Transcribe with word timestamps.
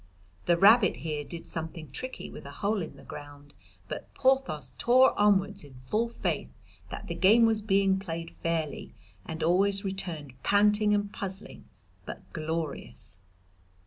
The 0.47 0.57
rabbit 0.57 0.95
here 1.05 1.23
did 1.23 1.45
something 1.45 1.91
tricky 1.91 2.31
with 2.31 2.47
a 2.47 2.57
hole 2.65 2.81
in 2.81 2.97
the 2.97 3.03
ground, 3.03 3.53
but 3.87 4.11
Porthos 4.15 4.73
tore 4.79 5.11
onwards 5.13 5.63
in 5.63 5.75
full 5.75 6.09
faith 6.09 6.49
that 6.89 7.05
the 7.05 7.13
game 7.13 7.45
was 7.45 7.61
being 7.61 7.99
played 7.99 8.31
fairly, 8.31 8.95
and 9.27 9.43
always 9.43 9.85
returned 9.85 10.33
panting 10.41 10.95
and 10.95 11.13
puzzling 11.13 11.65
but 12.03 12.23
glorious. 12.33 13.19